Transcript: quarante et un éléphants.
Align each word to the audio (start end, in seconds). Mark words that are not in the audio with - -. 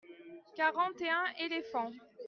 quarante 0.55 0.99
et 1.03 1.09
un 1.11 1.25
éléphants. 1.45 1.91